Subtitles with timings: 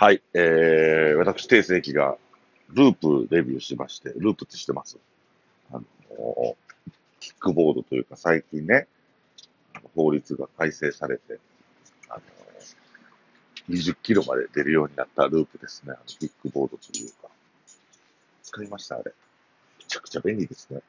[0.00, 2.18] はい、えー、私、定世紀が
[2.68, 4.96] ループデビューしまして、ループって知ってます
[5.72, 6.54] あのー、
[7.18, 8.86] キックボードというか最近ね、
[9.96, 11.40] 法律が改正されて、
[12.08, 15.94] あのー、20キロまで出るようになったループですね。
[15.96, 17.28] あのキックボードというか。
[18.44, 19.12] 使いましたあれ。
[19.80, 20.80] めちゃくちゃ便利ですね。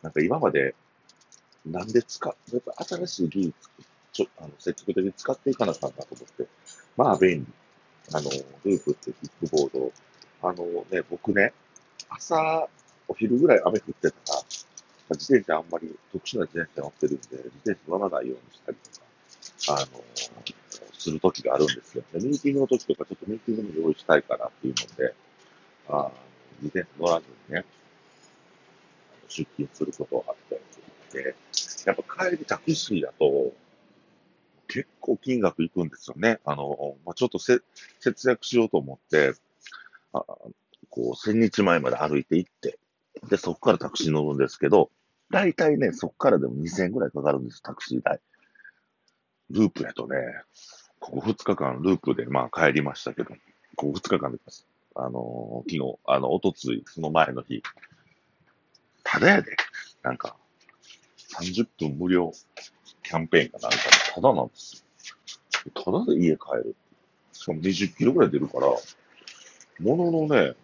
[0.00, 0.74] なんか今まで、
[1.66, 3.54] なんで使っ、やっぱ新しい技術、
[4.14, 6.46] ちょ、あの、積極的に使っていかなかったと思って。
[6.96, 7.46] まあ便利。
[8.12, 8.30] あの、
[8.64, 9.92] ループってキックボード。
[10.42, 11.52] あのね、僕ね、
[12.08, 12.68] 朝、
[13.08, 14.42] お昼ぐらい雨降ってたら、
[15.10, 20.04] 自転車あんまり特殊な自転車乗ってるんで、自転車乗らないようにしたりとか、あの、
[20.98, 22.04] する時があるんですよ。
[22.12, 25.14] で、ミーティングの時とかちょっとミーティングに用意したいからっていうので、
[25.88, 26.10] あ
[26.62, 27.64] 自転車乗らずにね、
[29.28, 30.80] 出勤することがあったりす
[31.14, 31.34] るので、
[31.86, 33.52] やっぱ帰りタクシーだと、
[34.76, 36.38] 結構金額いくんですよね。
[36.44, 37.60] あの、まあ、ちょっとせ
[37.98, 39.32] 節約しようと思って、
[40.12, 40.22] あ
[40.90, 42.78] こう、千日前まで歩いて行って、
[43.30, 44.90] で、そこからタクシー乗るんですけど、
[45.30, 48.20] 大体ね、そこからでも2000円ぐらいかかるんです、タクシー代。
[49.48, 50.16] ループやとね、
[51.00, 53.30] ここ2日間ループでまあ帰りましたけど、
[53.76, 54.38] ここ2日間で
[54.94, 57.62] あのー、昨日、あの、おとつい、その前の日、
[59.04, 59.56] ただやで、
[60.02, 60.36] なんか、
[61.40, 62.32] 30分無料
[63.06, 63.82] キャンペーンかなんかで、
[64.16, 64.82] ただなんです
[65.66, 65.72] よ。
[65.84, 66.74] ただで家帰る。
[67.32, 68.76] しかも20キロぐらい出るから、も
[69.78, 70.54] ののね、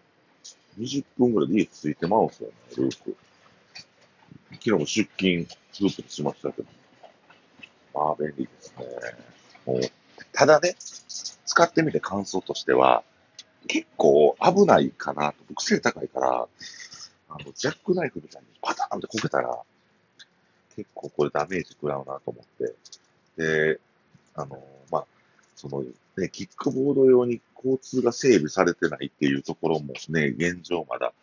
[0.79, 3.15] 20分ぐらいで家着いてまうんすよね、ループ。
[4.53, 6.67] 昨日も出勤、ループにしましたけど。
[7.93, 8.85] まあ、便利ですね。
[9.67, 9.81] もう、
[10.31, 10.75] ただね、
[11.45, 13.03] 使ってみて感想としては、
[13.67, 15.37] 結構危ないかなと。
[15.47, 16.47] 僕背高いから、
[17.29, 19.59] あの、ジャックナイフみたいにパターンってこけたら、
[20.75, 22.73] 結構これダメージ食らうなと思って。
[23.37, 23.79] で、
[24.35, 25.05] あの、まあ、
[25.55, 25.83] その、
[26.17, 31.13] ね、キックボード用に交通が整備されてないっていうところもね、現状まだ、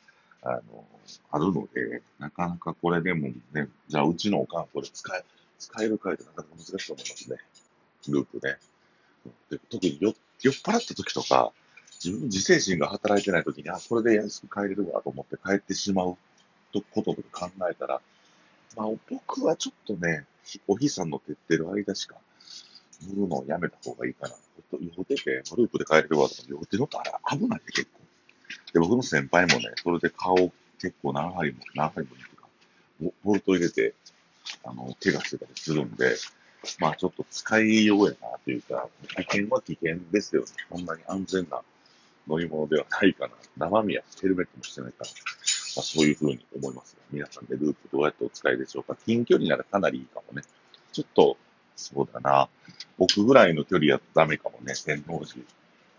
[0.42, 0.84] あの、
[1.30, 5.24] あるので、なかなかこれでもね、じゃあうちのおかんこれ使え、
[5.58, 7.38] 使えるかいってなかなか難しいと思いますね。
[8.08, 8.56] ループね。
[9.50, 10.14] で特に酔っ
[10.54, 11.52] 払った時とか、
[12.02, 16.16] 自分の自制心が働いてない時に、あ、これで安く帰れるわと思って帰ってしまう
[16.72, 18.00] こととか考えたら、
[18.76, 20.24] まあ、僕はちょっとね、
[20.66, 22.16] お日さんの照ってる間しか
[23.08, 24.34] 乗るのをやめた方がいいかな。
[24.72, 28.00] 酔ってて、ループで帰れるわとか、酔って乗ったら危ないで結構。
[28.72, 30.36] で、僕の先輩もね、それで顔
[30.80, 32.48] 結構何針も、何針もか、
[33.24, 33.94] ボルト入れて、
[34.64, 36.16] あの、怪我してたりするんで、
[36.78, 40.48] まあちょっと使いようやなというか、危険は危険ですよね。
[40.70, 41.62] そんなに安全な
[42.28, 43.34] 乗り物ではないかな。
[43.56, 45.10] 生身やヘルメットもしてないから、
[45.80, 50.42] まあ、そういうふうに思います、皆さんでループどうやってお使いでしょうか近距離ならかなりいいかもね。
[50.92, 51.38] ちょっと、
[51.74, 52.50] そうだな。
[52.98, 54.74] 僕ぐらいの距離やとダメかもね。
[54.84, 55.42] 天王寺、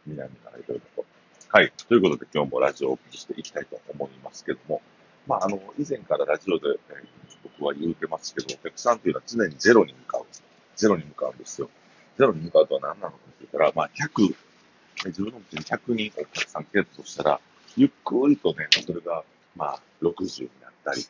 [0.05, 1.05] 南からいろいろと。
[1.49, 1.73] はい。
[1.87, 4.83] ということで今日もラジオをお送りしていきたいと思いますけども。
[5.25, 7.05] まあ、あの、以前からラジオで、えー、
[7.43, 10.25] 僕は言うてますけど、お客さんというのは常にゼロに向かう。
[10.75, 11.71] ゼロに向かうんですよ。
[12.19, 14.35] ゼロに向かうとは何なのかって言ったら、まあ、100、
[15.05, 17.41] 自分のうちに100人お客さん来るとしたら、
[17.77, 19.23] ゆっくりとね、それが、
[19.55, 21.05] まあ、60になったり、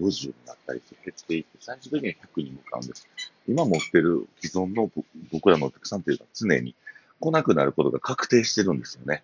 [0.00, 3.08] 50になったりして減っていって、最終的には100に向かうんです。
[3.48, 4.90] 今持ってる既存の
[5.32, 6.74] 僕らのお客さんというのは常に
[7.20, 9.22] 来なくなることが確定してるんですよね。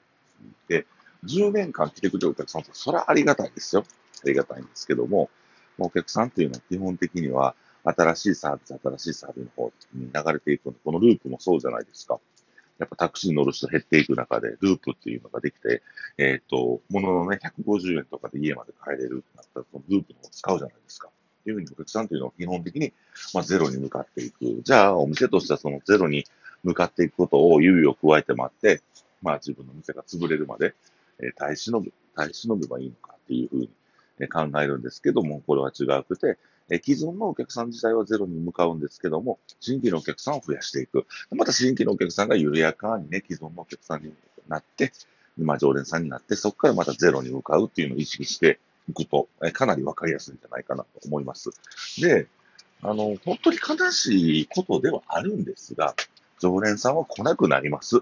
[0.68, 0.86] で、
[1.24, 3.84] 10年間来てくれるお客さんと、それはありがたいですよ。
[4.24, 5.30] ありがたいんですけども、
[5.78, 7.54] お客さんというのは基本的には、
[7.84, 12.20] 新しいサービス、新しいサービスの方に流れていくので、このループもそうじゃないですか。
[12.82, 15.82] やっぱタクシーに乗る人減っていく中で、ループっていうのができて、
[16.18, 21.08] えっ、ー、と、もののね、150円とかで家まで帰れるってなったら、そのループのを使うじゃないですか。
[21.08, 22.92] っていうふうにお客さんというのは基本的に、
[23.34, 24.62] まあ、ゼロに向かっていく。
[24.62, 26.24] じゃあ、お店としてはそのゼロに
[26.64, 28.82] 向かっていくことを猶予を加えて待って、
[29.22, 30.74] まあ、自分の店が潰れるまで、
[31.20, 33.70] えー、耐え忍ぶ、耐え忍べばいいのかっていうふうに、
[34.28, 36.38] 考えるんですけども、これは違うくて、
[36.84, 41.06] 既存のお客さん自体はゼロに向かうんですけども、新規のお客さんを増やしていく。
[41.32, 44.12] また新規のお客さんが緩やかにね、既存のお客さんに
[44.48, 44.92] なって、
[45.36, 48.58] まあ常連さんになって、そこからまたゼロに向かうっていうのを意識して
[48.88, 51.50] いくと、かなりわかりやすいんじゃないかなと思います。
[52.00, 52.28] で、
[52.82, 55.94] あの、本当に悲しいことではあるんですが、
[56.38, 58.00] 常連さんは来なくなります。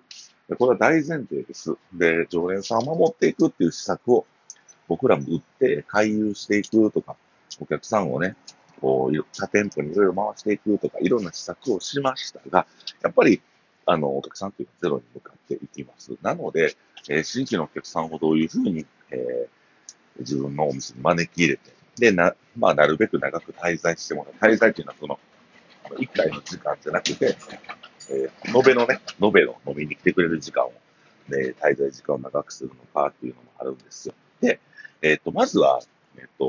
[0.58, 1.76] これは大前提です。
[1.92, 4.26] で、常連さんを守っていくっていう施策を
[4.90, 7.14] 僕らも売って回遊していくとか、
[7.60, 8.34] お客さんをね、
[8.80, 12.66] こう、他店舗にいろいろ回していくとか、いろんな施策をしましたが、
[13.00, 13.40] やっぱり、
[13.86, 16.16] あの、お客さんというのはゼロに向かっていきます。
[16.22, 16.74] なので、
[17.08, 24.52] えー、新規のお客さんをどういうふうに、えー、自分のお店に招き入れて、で、な、まあ、なるべく長く滞在してもらう。
[24.52, 25.20] 滞在っていうのは、その、
[26.00, 27.36] 一回の時間じゃなくて、
[28.10, 30.72] えー、延べのね、延べの飲みに来てくれる時間を
[31.30, 34.14] で、滞在時間を長くするのかっていうのもあるんですよ。
[34.40, 34.60] で、
[35.02, 35.80] えっ、ー、と、まずは、
[36.16, 36.46] えっ、ー、と、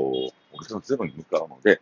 [0.52, 1.80] お客さんゼロに向かうので、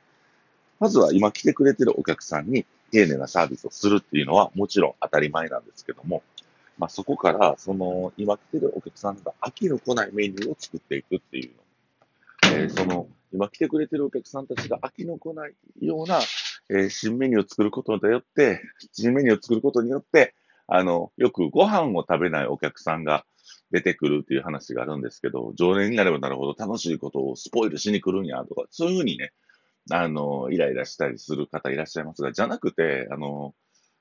[0.78, 6.22] まずは今来てくれてるお客さんに丁寧なサービスをするっていうのはもちろん当たり前なんですけども、
[6.78, 12.56] まあ、そこから、その、今来てるお客さんが飽きの来ないメニューを作っていくっていうの。
[12.56, 15.52] えー、その、今来てくれてるお客さんたちが飽きの来ない
[15.82, 16.20] ような、
[16.70, 18.62] えー、新メニューを作ることによって、
[18.93, 20.34] 新メニューを作ることによって、
[20.67, 23.26] あの、よくご飯を食べないお客さんが
[23.70, 29.32] 出てくるっていう話があるんですけど、常連になればなるほど楽しいことをスポイルしに来るんやとか、そういうふうにね、
[29.90, 33.55] あの、イライラしたりする方いらっしゃいますが、じゃなくて、あの、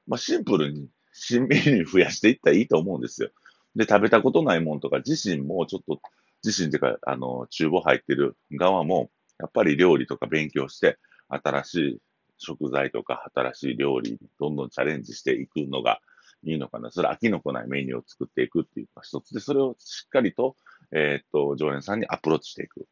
[0.08, 3.30] まあ、シンプルに新メニュー増やしていったらいいと思うんですよ。
[3.76, 6.02] で、食べたことないもんとか、自身もちょっと、
[6.44, 10.98] 自身っていうか、あの、厨房入ってる側も、やっぱり料理とか勉強して、
[11.30, 12.02] 新しい
[12.38, 16.02] 食材とか、新しい料理どんどんチャレンジしていくのが
[16.44, 16.92] いいのかな？
[16.92, 20.56] それ飽きのこないメニューを作っていくっていうのが一つで、それをしっかりと、
[20.92, 22.88] えー、っと、常連さんにアプローチしていく。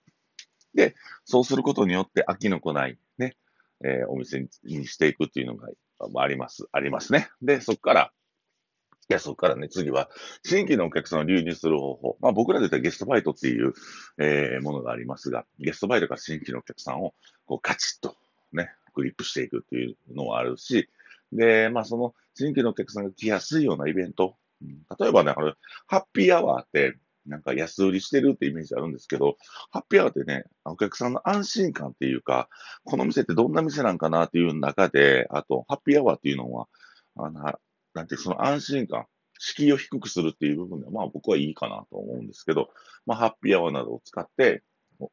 [0.74, 0.96] で、
[1.26, 3.38] そうすることによって飽きのこないね、
[3.84, 5.70] えー、お店にしていくっていうのが
[6.22, 7.30] あります、ありますね。
[7.42, 8.12] で、そこから、
[9.10, 10.10] いや、そこからね、次は、
[10.44, 12.18] 新規のお客さんを流入する方法。
[12.20, 13.74] まあ僕らで言ったらゲストバイトっていう、
[14.20, 17.16] えー、ものがありますが、ゲストバイトから新規のお客さんを、
[17.46, 18.18] こう、カチッと、
[18.52, 20.90] ね、グリップしていくっていうのはあるし、
[21.32, 24.36] で、まあその、新規のお客さんが来やすいようなイベント。
[25.00, 25.54] 例えばね、これ、
[25.88, 26.98] ハッピーアワーって、
[27.28, 29.36] なんか安売りしてるってイメージあるんですけど、
[29.72, 32.48] ハッピーアワーってね、お客さんの安心感っていうか、
[32.86, 36.68] この店ってどんな店なんかなっていう中で、あと、ハッピーアワーっていうのは、
[37.18, 37.42] あの、
[37.94, 39.06] なんていうその安心感、
[39.40, 42.70] 敷居を低くするっていう部分では、まあ僕はいいかなと思うんですけど、
[43.06, 44.64] まあハッピーアワーなどを使って、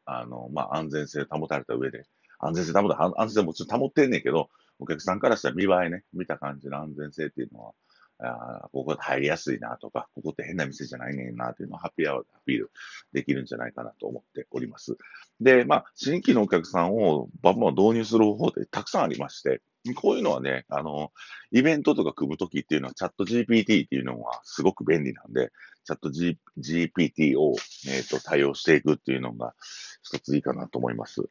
[0.05, 2.05] あの、まあ安全性保たれた上で、
[2.39, 4.49] 安全性保た、安全性もちろん保ってんねんけど、
[4.85, 7.73] お客さんからしたら見栄えね、見た感じの安全性っていうのは、
[8.21, 12.71] あここで入りやすいなとか、ここって変な店じゃないねんなというのをハッピーアワーでアピール
[13.13, 14.97] できるんじゃないかなと思っております。
[15.41, 19.63] で、まあ、新規のお客さんをバンバン導入する方法ってたくさんありまして、
[19.97, 21.13] こういうのはね、あの、
[21.51, 25.51] イベントとか組むときっていうのはチャット GPT っていうのはすごく便利なんで、
[25.85, 27.55] チャット、G、GPT を、
[27.87, 29.55] えーと、対応していくっていうのが
[30.03, 31.23] 一ついいかなと思います。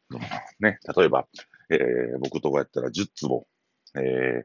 [0.60, 1.26] ね、例えば、
[1.70, 3.46] えー、僕とこやったら10坪、
[3.96, 4.44] え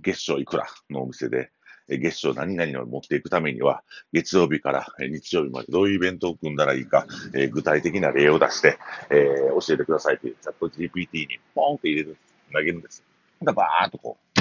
[0.00, 1.50] 月賞いくらのお店で、
[1.88, 8.78] 月賞何々を持っていくためには、月曜日から日曜日までどういうイベントを組んだらいいか、えー、具体的な例を出して、
[9.10, 12.16] えー、教えてくださいというチャット GPT にポンって入れる、
[12.52, 13.04] 投げるんです。
[13.42, 14.40] だバーっとこう、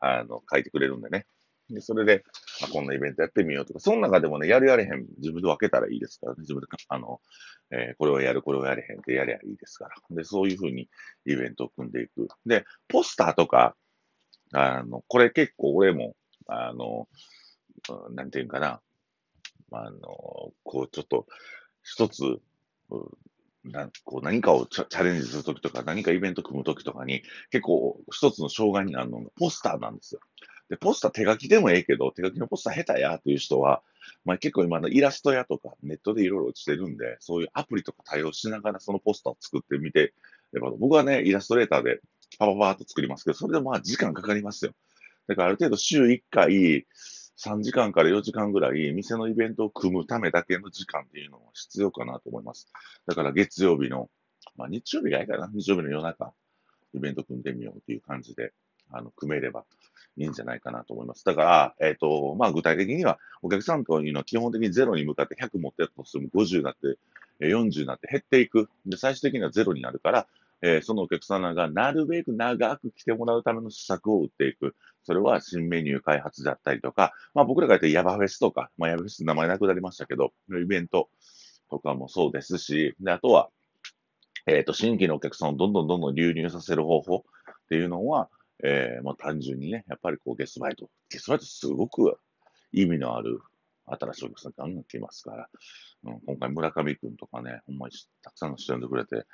[0.00, 1.26] あの、書いてくれるんでね。
[1.70, 2.24] で、それで、
[2.62, 7.20] あ、こんなイベントやってみようとか、その中でもね、やるやれへん、自分で分けたらいいですからね、自分で、あの、
[7.70, 9.96] えー、これをやる、これをやれへんってやりゃいいですから。
[10.10, 10.88] で、そういうふうに
[11.24, 12.28] イベントを組んでいく。
[12.46, 13.76] で、ポスターとか、
[14.52, 16.14] あの、これ結構俺も、
[16.46, 17.08] あの、
[18.10, 18.80] なんていうんかな、
[19.72, 20.00] あの、
[20.62, 21.26] こう、ちょっと、
[21.82, 22.22] 一つ、
[23.64, 30.20] なこう何かをチャレンジするときとか、何かイベント組むときとかに、結構一つの障害になるのがポスターなんですよ。
[30.68, 33.82] で、ポスター手書きでもええけど、手書きのポスター下手やという人は、
[34.24, 40.12] まあ結構今のイラスト屋とかネットでいろいろ落ちてるんで、そういうアプリとか対応しながらそのポスターを作ってみて、
[40.78, 42.00] 僕はね、イラストレーターで
[42.38, 44.72] パパパーっと作りますけど、それでもまあ時間かかりますよ。
[45.28, 46.86] だからある程度週1回、
[47.38, 52.72] 3時間から4時間ぐらい、店のイベントを組むためだけの時間っていうのは必要かなと思います。
[53.06, 54.08] だから月曜日の、
[54.56, 56.32] まあ日曜日がいいかな、日曜日の夜中、
[56.94, 58.52] イベント組んでみようっていう感じで、
[58.90, 59.64] あの、組めれば
[60.16, 61.24] いいんじゃないかなと思います。
[61.24, 66.98] だから、えっ、ー、と、まあ具体的には、お客さんというのは基本的にゼロに向かって100持ってやったとしても50になって、
[67.40, 68.68] 40になって減っていく。
[68.86, 70.26] で、最終的にはゼロになるから、
[70.62, 74.74] えー、そのお客様がなるべく長く来てもらうための施策を打っていく。
[75.04, 81.10] それは新メニュー開発だったりとか、まあ僕らが言ってヤバフェスとか、まあヤバフェス名前なくなりましたけど、イベント
[81.70, 83.50] とかもそうですし、で、あとは、
[84.46, 87.22] えっ、ー、と、新規のお客さんをどんどんどんどん流入させる方法っ
[87.68, 88.28] ていうのは、
[88.62, 90.90] えー、まあ単純にね、やっぱりこうゲストバイト。
[91.10, 92.18] ゲストバイトすごく
[92.72, 93.40] 意味のある
[93.86, 95.48] 新しいお客さんガンガン来ますから、
[96.04, 99.26] うん、今回村上くんとかね、ほんまにたくさんの人呼んでくれて、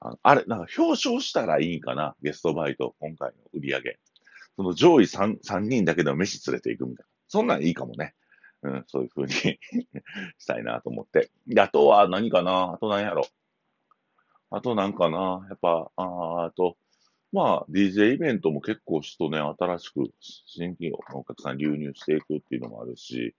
[0.00, 3.98] ああれ、なんか表彰したらいいかな、ゲストバイト、今回の売り上げ。
[4.56, 7.08] その上位 3, 3人だけでも飯連れて行くみたいな。
[7.28, 8.14] そんなんいいかもね。
[8.62, 9.32] うん、そういう風に
[10.38, 11.30] したいなと思って。
[11.46, 12.72] で、あとは何かな？
[12.74, 13.26] あと何やろ？
[14.50, 15.46] あとなんかな？
[15.48, 16.76] やっぱ、ああと、
[17.36, 23.34] まあ、DJ イベントも結構人ね、新しく新規のお客さん流入していくっていうのもあるし、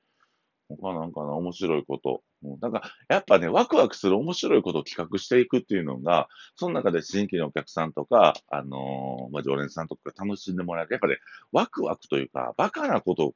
[0.69, 2.21] 他なんかな、面白いこと。
[2.43, 11.17] うん、なんか、やっぱね、ワクワクする面白いことを企画していくっていうのが、その中で新規のお客さんとか、あのー、まあ、常連さんとか楽しんでもらえて、やっぱね、
[11.51, 13.31] ワクワクというか、バカなことっ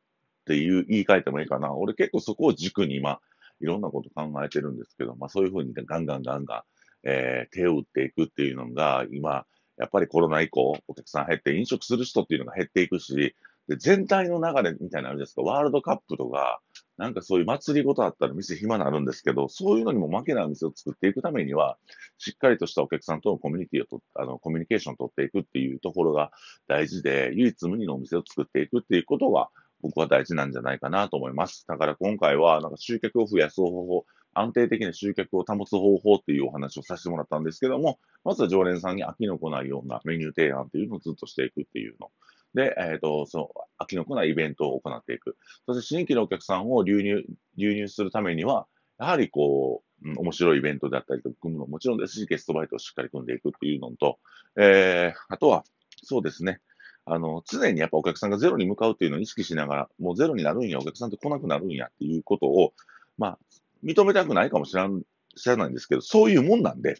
[0.45, 1.73] ていう言い換えてもいいかな。
[1.73, 3.19] 俺結構そこを軸に今、
[3.61, 6.61] いろんなこと考えてるんですけど、まあそういうふうにガンガンガンガン、
[7.03, 13.35] えー、手を打っていくっていうのが、今、やっぱりコロナ以降、お客さん減って、飲食する人っていうのが減っていくし、
[13.67, 16.61] で全体の流れみたいなのあるじゃないですか、ワールドカップとか、
[16.97, 21.77] なんかそういう祭りごとあったら店暇になるんですけど、そういうのにも負けないお店を作っていくためには、
[22.17, 26.31] しっかりとしたお客さんとのコミュニティをと、あの、コミュニケーションを取っていくっていうところが
[26.67, 29.49] 大事で、唯一無二のお店を作っていくっていうことが、
[29.81, 31.65] 僕は大事なんじゃないかなと思います。
[31.67, 42.11] だから今回は、なんか集客を増やす方法、安定的な集客を保つ方法っていうお話をさせてもらったんですけども、まずは常連さんに飽きのこないようなメニュー提案っていうのをずっとしていくっていうの。
[42.53, 45.37] で、えっ、ー、と、その、飽きのこないイベントを行っていく。
[45.65, 47.23] そして新規のお客さんを流入、
[47.57, 48.67] 流入するためには、
[48.99, 54.19] やはりこう、うん、面白いイベントであったりとか組むのももちろんですし、ゲストバイトをしっかり組んでいくっていうのと、
[54.59, 55.63] えー、あとは、
[56.03, 56.59] そうですね。
[57.05, 62.73] あの、常にやっぱお客さんがゼロに向かうっていうのを意識しながら、もうゼロになるんや、お客さんって来なくなるんやっていうことを、
[63.17, 63.39] まあ、
[63.83, 65.01] 認めたくないかもしれん、
[65.35, 66.97] 知らないんですけど、そういうもんなんで、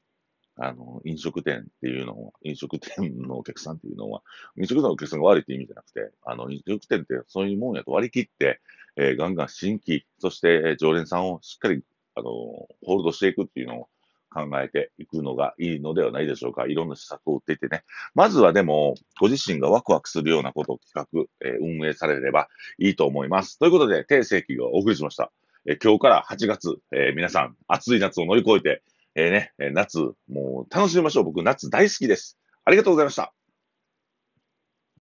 [0.58, 4.22] あの、飲食店っていうのは、飲食店のお客さんっていうのは、
[4.58, 8.60] 飲食店のお客さんが悪いって意味じゃなくて、あの、飲食店ってそういうもんやと割り切って、
[8.98, 11.84] えー、ガンガン新規、そして常連さんをしっかり、
[12.16, 13.88] あの、ホールドしていくっていうのを
[14.34, 16.68] 考えていくのがいいのではないでしょうか。
[16.68, 17.84] いろんな施策を打っていてね。
[18.14, 23.58] まずはでも、ご自身がワクワクするようなことを企画、えー、運営されればいいと思います。
[23.60, 25.32] ということで、定世紀がお送りしました。
[25.68, 28.84] え、今日から8月、え、皆さん、暑い夏を乗り越えて、
[29.16, 31.24] え、ね、夏、もう楽しみましょう。
[31.26, 32.40] 僕、夏大好きです。
[32.66, 33.34] ありがとうございました。